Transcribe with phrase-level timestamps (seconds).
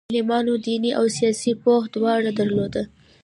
[0.13, 2.83] علماوو دیني او سیاسي پوهه دواړه درلوده.